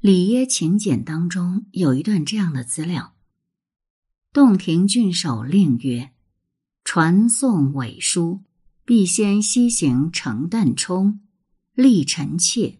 [0.00, 3.16] 里耶秦简当中有一段这样的资料：
[4.32, 6.12] 洞庭郡守令曰
[6.84, 8.44] ：“传送伪书，
[8.84, 11.18] 必先西行成旦冲，
[11.74, 12.78] 立臣妾，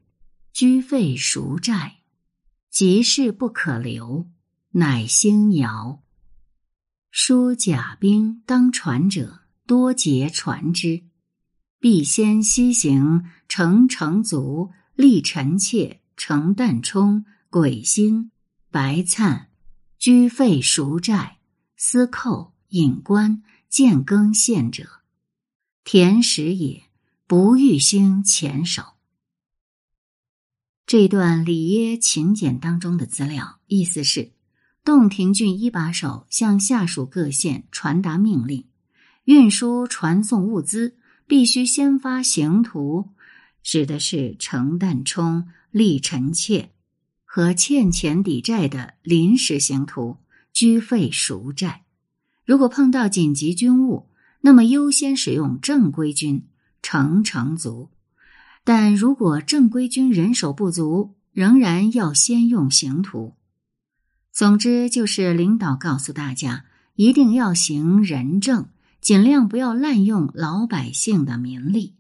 [0.52, 2.02] 居废赎债，
[2.70, 4.28] 急事不可留，
[4.70, 6.04] 乃兴尧。
[7.10, 11.02] 书甲兵当传者，多劫传之。
[11.80, 18.32] 必先西行成成卒，立臣妾。”程旦冲、鬼星、
[18.72, 19.48] 白灿、
[19.98, 21.38] 居费赎债、
[21.76, 25.00] 司寇、隐官、建庚献者，
[25.84, 26.82] 田时也
[27.28, 28.82] 不欲兴前手。
[30.84, 34.32] 这段里耶秦简当中的资料，意思是
[34.82, 38.66] 洞庭郡一把手向下属各县传达命令，
[39.24, 40.96] 运输传送物资
[41.28, 43.10] 必须先发行图，
[43.62, 45.48] 指的是程旦冲。
[45.70, 46.70] 立臣妾
[47.24, 50.16] 和欠钱抵债的临时刑徒
[50.52, 51.84] 居费赎债。
[52.44, 54.08] 如果碰到紧急军务，
[54.40, 56.46] 那么优先使用正规军
[56.80, 57.90] 成成卒；
[58.64, 63.34] 但如果正规军人手不足，仍然要先用刑徒。
[64.32, 66.64] 总之，就是领导告诉大家，
[66.94, 68.68] 一定要行仁政，
[69.00, 71.96] 尽量不要滥用老百姓的民力。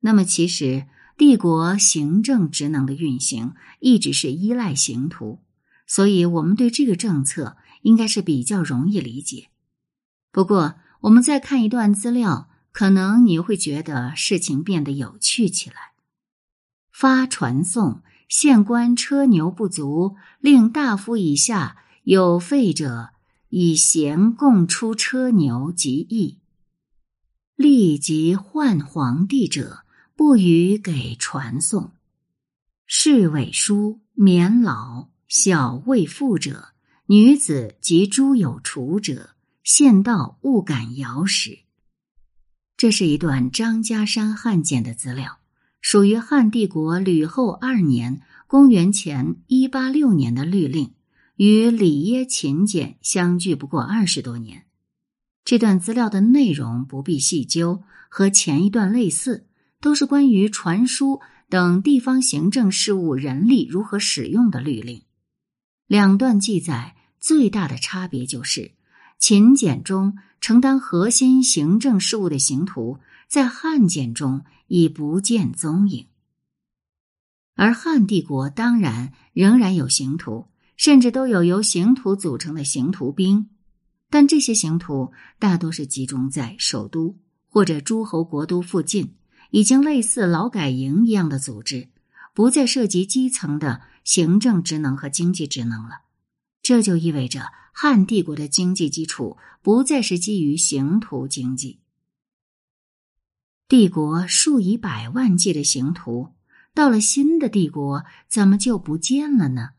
[0.00, 0.86] 那么，其实。
[1.16, 5.40] 帝国行政职能的运行一直是依赖刑徒，
[5.86, 9.48] 所以我们对这个政策应该是比较容易理解。
[10.30, 15.76] 不过，我们再看一段资料，可能你会觉得事情变得有趣起来。
[16.92, 23.10] 发传送，县官车牛不足，令大夫以下有废者，
[23.48, 26.40] 以贤共出车牛及役，
[27.54, 29.85] 立即换皇帝者。
[30.16, 31.92] 不予给传送，
[32.86, 36.68] 侍卫书免老小未富者，
[37.04, 41.58] 女子及诸有处者，县道勿敢遥使。
[42.78, 45.36] 这是一段张家山汉简的资料，
[45.82, 50.94] 属于汉帝国吕后二年（公元前一八六年）的律令，
[51.36, 54.64] 与里耶秦简相距不过二十多年。
[55.44, 59.46] 这段资料的内容不必细究，和前一段类似。
[59.80, 65.02] 都是关于传输等地方行政事务人力如何使用的律令。
[65.86, 68.72] 两段记载最大的差别就是，
[69.18, 72.98] 秦简中承担核心行政事务的刑徒，
[73.28, 76.06] 在汉简中已不见踪影。
[77.54, 83.48] 而汉帝国当然仍然有刑徒，甚至都有由刑徒组成的刑徒兵，
[84.10, 87.16] 但这些刑徒大多是集中在首都
[87.46, 89.14] 或者诸侯国都附近。
[89.50, 91.88] 已经类似劳改营一样的组织，
[92.34, 96.02] 不再涉及基层的行政职能和经济职能了。
[96.62, 101.80] 这就意味着汉帝国的经济基础不再是基于刑徒经济。
[103.68, 106.34] 帝国数以百万计的刑徒，
[106.74, 109.70] 到了新的帝国，怎么就不见了呢？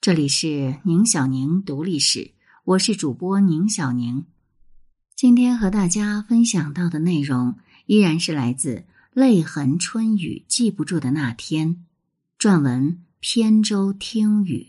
[0.00, 2.32] 这里是宁小宁读历史，
[2.64, 4.26] 我是主播宁小宁，
[5.14, 7.58] 今天和大家分享到的内容。
[7.88, 8.76] 依然是来自
[9.14, 11.68] 《泪痕春雨记不住的那天》，
[12.38, 14.68] 撰文扁舟听雨。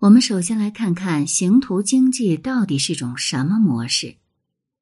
[0.00, 4.16] 我们首先来看看刑徒经济到底是种什么模式。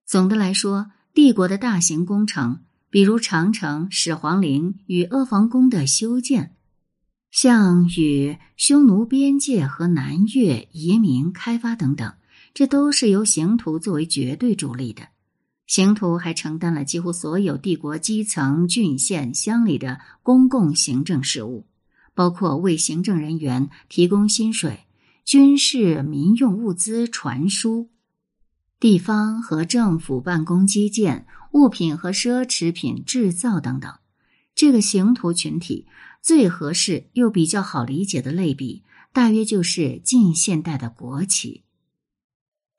[0.07, 6.57] 总的来说，帝国的大型工程，比如长城、始皇陵与阿房宫的修建，
[7.31, 12.15] 像与匈奴边界和南越移民开发等等，
[12.55, 15.09] 这都是由刑徒作为绝对主力的。
[15.73, 21.65] 刑徒还承担了几乎所有帝国基层郡县乡里的公共行政事务，
[22.13, 24.81] 包括为行政人员提供薪水、
[25.25, 27.89] 军事民用物资传输、
[28.79, 33.91] 地方和政府办公基建、物品和奢侈品制造等等。
[34.55, 35.87] 这个刑徒群体
[36.21, 41.63] 最合适又比较好理解的类比，大约就是近现代的国企。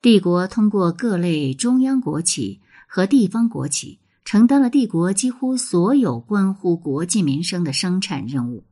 [0.00, 2.60] 帝国通过各类中央国企。
[2.94, 8.62] 和地方国企承担了帝国几乎所有关乎国计民生的生产任务。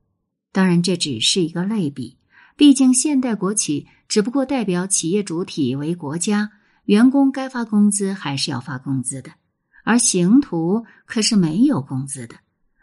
[0.52, 2.18] 当然，这只是一个类比，
[2.56, 6.52] 毕竟现代国企只不过代表企业主体为国家，
[6.84, 9.32] 员工该发工资还是要发工资的，
[9.82, 12.36] 而刑徒可是没有工资的。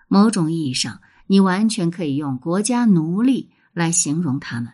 [0.10, 4.74] 某种意义上，你完全可以用国家奴隶来形容他们。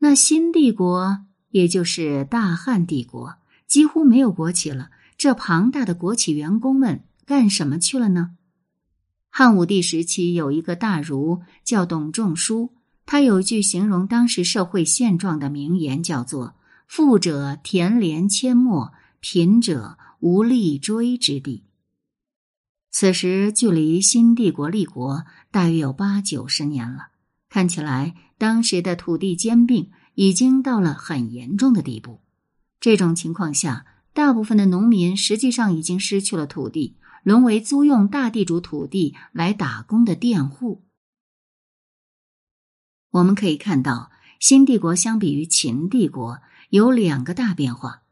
[0.00, 1.20] 那新帝国，
[1.50, 3.36] 也就是大汉帝国，
[3.68, 4.90] 几乎没有国企了。
[5.18, 8.36] 这庞大的国企员工们干什么去了呢？
[9.30, 12.72] 汉武帝时期有一个大儒叫董仲舒，
[13.04, 16.54] 他有一句形容当时社会现状的名言，叫做
[16.86, 21.64] “富者田连阡陌，贫者无立锥之地”。
[22.92, 27.08] 此时距离新帝国立国大约有八九十年了，
[27.48, 32.20] 看起来当时的土地兼并已经到了很严重的地步。
[32.80, 33.84] 这种情况下，
[34.18, 36.96] 大部分的农民实际上已经失去了土地。
[37.22, 40.82] 沦为租用大地主土地来打工的佃户。
[43.10, 44.10] 我们可以看到，
[44.40, 46.38] 新帝国相比于秦帝国
[46.70, 48.02] 有两个大变化：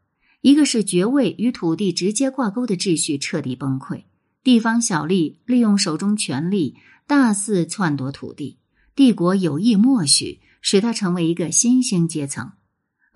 [0.42, 4.04] 一个是爵位与土地直接挂钩的秩序彻底崩溃，
[4.42, 6.76] 地方小吏利用手中权力
[7.06, 8.58] 大肆篡夺土地，
[8.94, 12.50] 帝国有意默许，使它成为一个新兴阶层；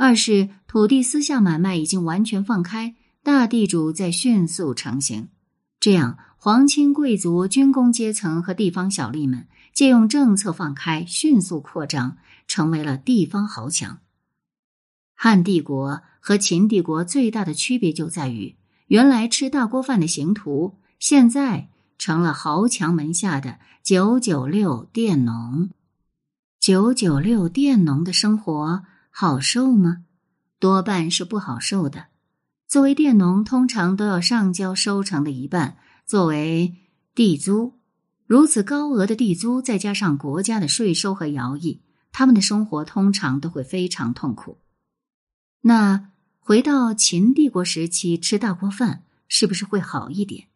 [0.01, 5.29] 二是土地私下买卖已经完全放开，大地主在迅速成型。
[5.79, 12.17] 这样，皇亲贵族、军工阶层和地方小吏们借用政策放开，迅速扩张，
[12.49, 13.99] 成为了地方豪强。
[15.15, 18.57] 汉帝国和秦帝国最大的区别就在于，
[18.87, 21.69] 原来吃大锅饭的刑徒，现在
[21.99, 25.69] 成了豪强门下的九九六佃农。
[26.59, 28.85] 九九六佃农的生活
[29.21, 30.05] 好受吗？
[30.59, 32.07] 多半是不好受的。
[32.67, 35.77] 作为佃农，通常都要上交收成的一半
[36.07, 36.75] 作为
[37.15, 37.79] 地租。
[38.27, 41.83] 如此高额的地租，再加上国家的税收和徭役，
[42.13, 44.57] 他们的生活通常都会非常痛苦。
[45.61, 50.47] 那回到秦帝国时期吃大锅饭，是不是会好一点？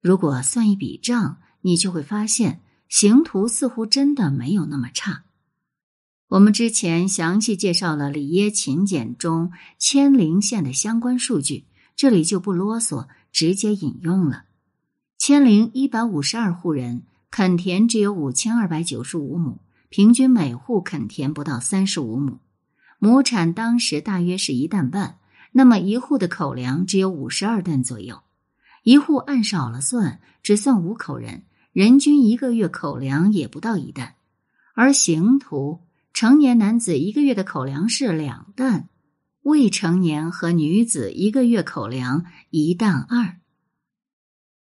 [0.00, 5.24] 如果算一笔账，你就会发现，刑徒似乎真的没有那么差。
[6.28, 14.44] 我们之前详细介绍了《里耶秦简》中千陵县的相关数据，这里就不啰嗦，直接引用了。
[15.18, 22.40] 千陵一百五十二户人，垦田只有五千二百九十五亩，平均每户垦田不到三十五亩，
[22.98, 25.18] 亩产当时大约是一担半，
[25.52, 28.18] 那么一户的口粮只有五十二担左右。
[28.82, 34.16] 一户按少了算，只算五口人，人均一个月口粮也不到一担，
[34.74, 35.82] 而刑徒。
[36.16, 38.88] 成年男子一个月的口粮是两担，
[39.42, 43.36] 未成年和女子一个月口粮一担二。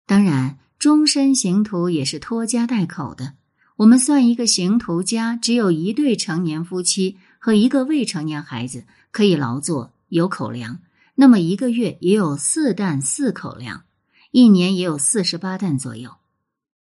[0.04, 3.32] 当然，终身刑徒也是拖家带口的。
[3.76, 10.80] 我们算一个刑徒家只有一对成年夫妻和一个未成年孩子可以劳作有口粮，
[11.14, 13.84] 那么一个月也有四担四口粮，
[14.32, 16.16] 一年也有四十八担左右。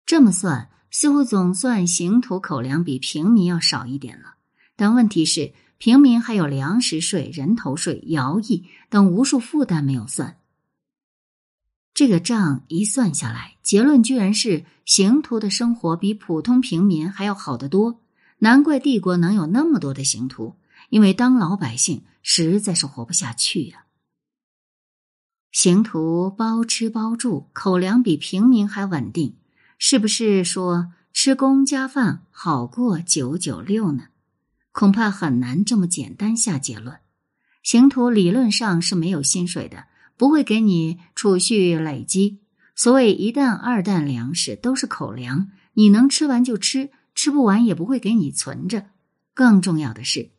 [0.06, 4.34] 这么算，似乎总算刑徒口粮比平民要少一点了。
[4.78, 10.38] 但问题是，平民还有粮食税、人头税、徭役等无数负担没有算。
[11.94, 18.02] 这个账一算下来，结论居然是刑徒的生活比普通平民还要好得多。
[18.38, 20.56] 难怪帝国能有那么多的刑徒，
[20.90, 23.86] 因为当老百姓实在是活不下去呀。
[25.52, 29.38] 刑徒包吃包住，口粮比平民还稳定，
[29.80, 34.10] 是不是说吃公家饭好过九九六呢？
[34.78, 36.98] 恐怕很难这么简单下结论。
[37.64, 39.86] 刑徒理论上是没有薪水的，
[40.18, 42.42] 不会给你储蓄累积。
[42.76, 48.86] 所谓一担二担粮食都是口粮，你能吃完就吃，吃不完也不会给你存着。
[49.34, 50.30] 更重要的是，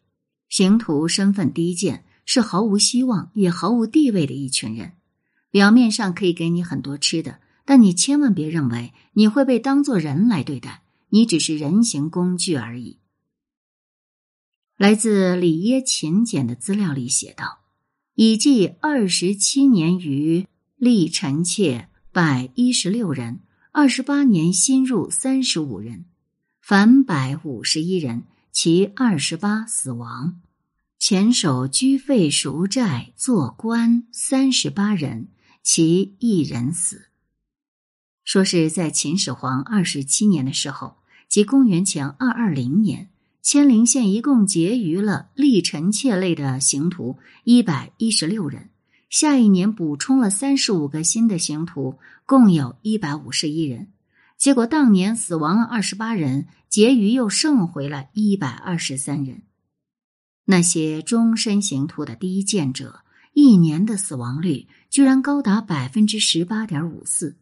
[0.49, 4.93] 刑徒身份低贱，是毫无希望也毫无地位的一群人。
[5.51, 12.98] 表面上可以给你很多吃的，但你千万别认为你会被当作人来对待，你只是人形工具而已。
[14.79, 17.59] 来自《里耶秦简》的资料里写道
[18.15, 23.41] ：“以计二十七年余，立臣妾百一十六人；
[23.73, 26.05] 二十八年新入三十五人，
[26.61, 30.41] 凡百五十一人，其二十八死亡。
[30.97, 35.27] 前手居费赎债做官三十八人，
[35.61, 37.09] 其一人死。”
[38.23, 43.11] 说是在秦始皇二十七年的时候，即公元前二二零年。
[43.43, 48.69] 千陵县一共结余了历臣妾类的刑徒一百一十六人，
[49.09, 53.89] 下一年补充了三十五个新的刑徒，共有一百五十一人。
[54.37, 59.43] 结果当年死亡了二十八人，结余又剩回了一百二十三人。
[60.45, 63.01] 那些终身刑徒的第一见者，
[63.33, 67.37] 一年的死亡率居然高达百分之十八点五四，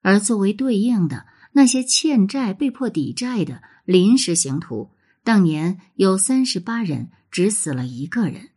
[0.00, 4.90] 而作为对应的那些欠债被迫抵债的临时刑徒。
[5.24, 8.50] 当年有三十八人，只死了一个人。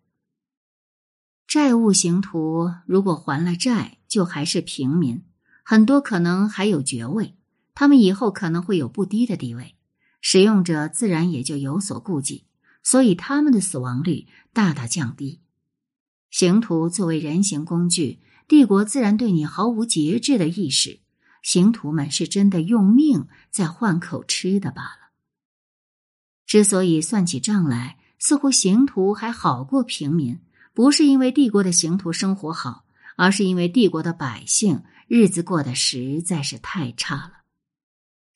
[1.47, 5.23] 债务刑徒如果还了债，就还是平民，
[5.63, 7.37] 很多可能还有爵位。
[7.73, 9.75] 他们以后可能会有不低的地位，
[10.19, 12.47] 使用者自然也就有所顾忌，
[12.83, 15.39] 所以他们的死亡率大大降低。
[16.29, 20.99] 刑徒作为人形工具，帝国自然对你毫无节制的意识。
[21.41, 25.06] 刑徒们是真的用命在换口吃的罢了。
[26.47, 30.39] 之所以算起账来，似乎刑徒还好过平民，
[30.73, 32.85] 不是因为帝国的刑徒生活好，
[33.15, 37.33] 而是因为帝国的百姓日子过得实在是太差了。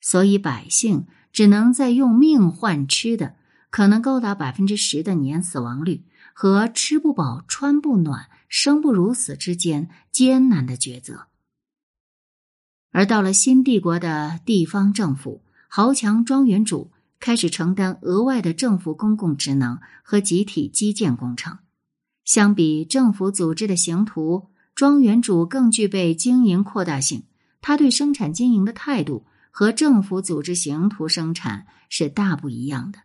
[0.00, 3.34] 所以百姓只能在用命换吃的，
[3.70, 6.04] 可能高达百分之十的年死亡率。
[6.34, 11.26] 和吃不饱、穿不暖、生不如死之间艰难的抉择。
[12.90, 16.90] 而到了新帝国的地方政府，豪强庄园主
[17.22, 21.56] 开始承担额外的政府公共职能和集体基建工程。
[22.24, 27.22] 相比政府组织的刑徒，庄园主更具备经营扩大性。
[27.60, 32.98] 他对生产经营的态度和政府组织刑徒生产是大不一样的。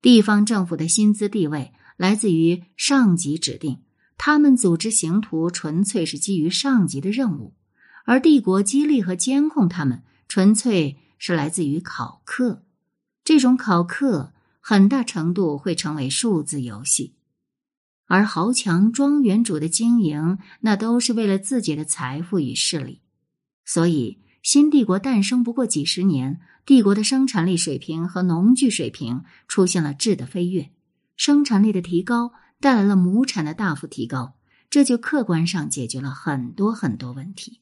[0.00, 1.72] 地方政府的薪资地位。
[1.98, 3.82] 来自于上级指定，
[4.18, 7.54] 他们组织刑徒纯粹是基于上级的任务，
[8.04, 12.64] 而帝国激励和监控他们纯粹是来自于考课。
[13.24, 17.14] 这种考课很大程度会成为数字游戏，
[18.06, 23.00] 而豪强庄园主的经营那都是为了自己的财富与势力。
[23.64, 30.70] 所以，新帝国诞生不过几十年，帝国的生产力水平和农具水平出现了质的飞跃。
[31.16, 34.34] 生产力的提高带来了亩产的大幅提高，
[34.68, 37.60] 这就客观上解决了很多很多问题。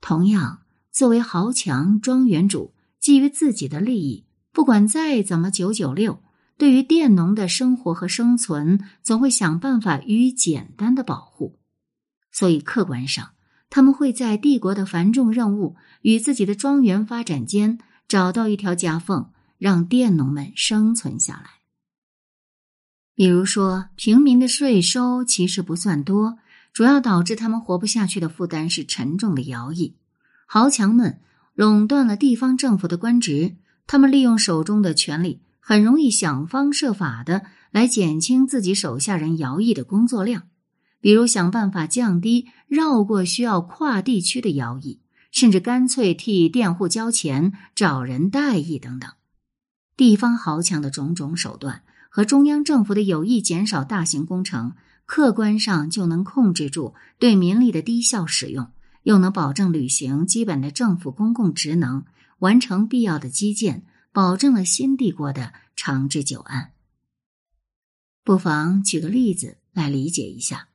[0.00, 2.73] 同样，作为豪强庄园主，
[3.04, 6.22] 基于自己的利益，不管再怎么九九六，
[6.56, 11.58] 对于佃农的生活和生存，总会想办法予以简单的保护。
[12.32, 13.32] 所以，客观上，
[13.68, 19.30] 他们会在帝国的繁重任务与自己的庄园发展间找到一条夹缝。
[19.56, 21.50] 让佃农们生存下来。
[23.14, 26.38] 比如说，平民的税收其实不算多，
[26.72, 29.96] 主要导致他们活不下去的负担是沉重的徭役。
[30.46, 31.20] 豪强们
[31.54, 33.54] 垄断了地方政府的官职，
[33.86, 40.48] 他们利用手中的权力，很容易想方设法的来减轻自己手下人徭役的工作量。
[41.00, 49.10] 比如想办法降低绕过需要跨地区的徭役，甚至干脆替佃户交钱、找人代役等等。
[49.96, 54.72] 地方豪强的种种手段和中央政府的有意减少大型工程，
[55.06, 58.70] 客观上就能控制住对民力的低效使用，
[59.04, 62.04] 又能保证履行基本的政府公共职能，
[62.40, 66.72] 完成必要的基建，保证了新帝国的长治久安。
[68.24, 70.68] 不妨举个例子来理解一下：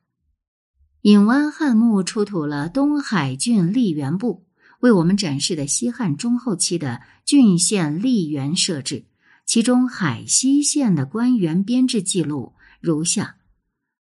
[1.01, 4.45] 尹湾汉墓出土了东海郡吏员部，
[4.79, 9.05] 为我们展示的西汉中后期的郡县吏员设置。
[9.45, 13.37] 其中海西县的官员编制记录如下：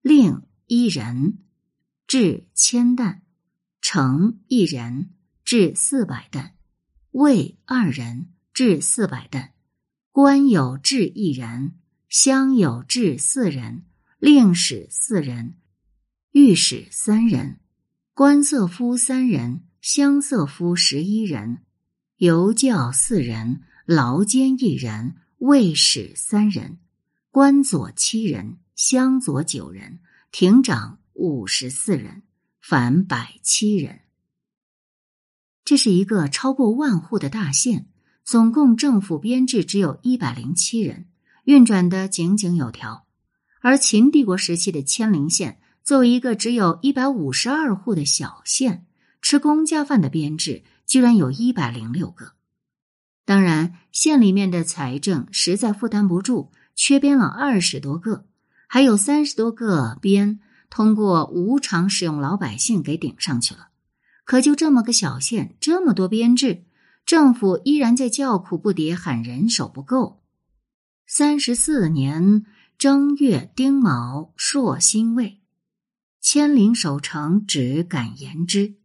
[0.02, 1.38] 令一人，
[2.08, 3.22] 至千担；
[3.88, 5.12] 成一人，
[5.44, 6.54] 至四百担；
[7.12, 9.52] 卫二人，至四百担；
[10.12, 11.76] 官有至一人，
[12.10, 13.84] 乡有至四人；
[14.18, 15.58] 令史四人，
[16.32, 17.60] 御史三人；
[18.16, 21.58] 官色夫三人，乡色夫十一人；
[22.18, 25.18] 游教四人，劳监一人。
[25.38, 26.80] 卫使三人，
[27.30, 30.00] 官佐七人，乡佐九人，
[30.32, 32.24] 亭长五十四人，
[32.68, 34.00] 凡百七人。
[35.64, 37.86] 这是一个超过万户的大县，
[38.24, 41.06] 总共政府编制只有一百零七人，
[41.44, 43.06] 运转的井井有条。
[43.62, 48.88] 而秦帝国时期的千陵县，作为一个只有一百五十二户的小县，
[49.22, 52.32] 吃公家饭的编制居然有一百零六个。
[53.26, 58.26] 当然，县里面的财政实在负担不住，缺编了二十多个，
[58.68, 63.70] 还有三十多个编通过无偿使用老百姓给顶上去了。
[64.24, 66.66] 可就这么个小县，这么多编制，
[67.06, 70.24] 政府依然在叫苦不迭，喊人手不够。
[71.08, 72.46] 三十四年
[72.78, 75.42] 正月丁卯朔辛未，
[76.20, 78.76] 千陵守城只敢言之，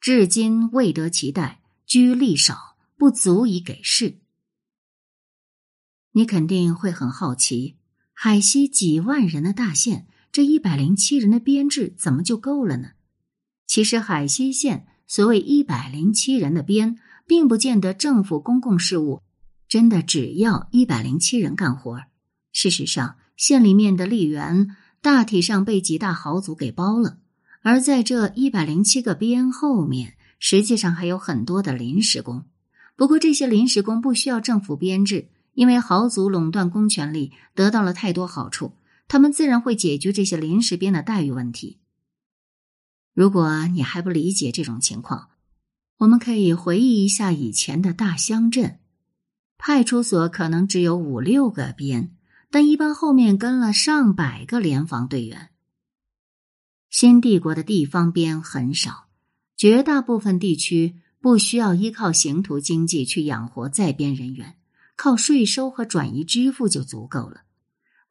[0.00, 2.74] 至今未得其待，居吏少。
[2.96, 4.20] 不足以给事。
[6.12, 7.76] 你肯定会很好奇，
[8.12, 12.88] 海西几万人的大县，这一百零七人的编制怎么就够了呢？
[13.68, 19.22] 其实海西县所谓一百零七人的编，并不见得政府公共事务
[19.68, 22.00] 真的只要一百零七人干活。
[22.50, 27.18] 事实上，县里面的吏员大体上被几大豪族给包了，
[27.62, 30.16] 而在这一百零七个编后面。
[30.40, 32.44] 实际上还有很多的临时工。
[32.96, 38.72] 不过这些临时工不需要政府编制，因为豪族垄断公权力得到了太多好处，
[39.06, 41.78] 他们自然会解决这些临时编的待遇问题。
[43.12, 45.30] 如果你还不理解这种情况，
[45.98, 48.80] 我们可以回忆一下以前的大乡镇，
[49.56, 52.16] 派出所可能只有五六个编，
[52.50, 55.50] 但一般后面跟了上百个联防队员。
[56.90, 59.08] 新帝国的地方编很少，
[59.56, 64.58] 绝大部分地区不需要依靠刑徒经济去养活在编人员，
[64.96, 67.42] 靠税收和转移支付就足够了。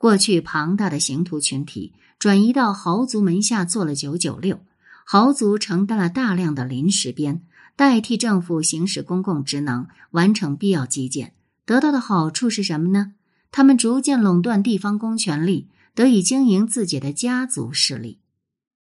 [0.03, 4.59] 过去庞大的刑徒群体转移到豪族门下做了九九六。
[5.05, 7.41] 豪族承担了大量的临时编，
[7.77, 11.35] 代替政府行使公共职能，完成必要基建。
[11.65, 13.13] 得到的好处是什么呢？
[13.49, 18.19] 他们逐渐垄断地方公权力，得以经营自己的家族势力。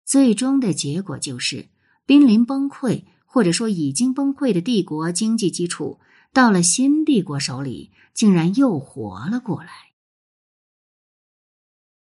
[0.06, 1.66] 最终的结果就是，
[2.06, 6.00] 濒临崩溃或者说已经崩溃的帝国经济基础，
[6.32, 9.89] 到了新帝国手里，竟然又活了过来。